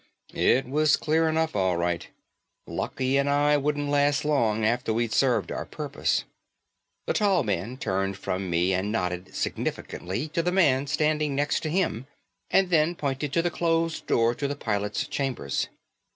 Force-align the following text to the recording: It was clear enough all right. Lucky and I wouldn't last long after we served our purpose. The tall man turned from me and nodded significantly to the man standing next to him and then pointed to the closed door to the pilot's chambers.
It 0.33 0.65
was 0.67 0.95
clear 0.95 1.29
enough 1.29 1.55
all 1.55 1.77
right. 1.77 2.07
Lucky 2.65 3.17
and 3.17 3.29
I 3.29 3.55
wouldn't 3.55 3.87
last 3.87 4.25
long 4.25 4.65
after 4.65 4.91
we 4.91 5.07
served 5.07 5.51
our 5.51 5.63
purpose. 5.67 6.23
The 7.05 7.13
tall 7.13 7.43
man 7.43 7.77
turned 7.77 8.17
from 8.17 8.49
me 8.49 8.73
and 8.73 8.91
nodded 8.91 9.35
significantly 9.35 10.27
to 10.29 10.41
the 10.41 10.51
man 10.51 10.87
standing 10.87 11.35
next 11.35 11.59
to 11.59 11.69
him 11.69 12.07
and 12.49 12.71
then 12.71 12.95
pointed 12.95 13.31
to 13.33 13.43
the 13.43 13.51
closed 13.51 14.07
door 14.07 14.33
to 14.33 14.47
the 14.47 14.55
pilot's 14.55 15.05
chambers. 15.07 15.67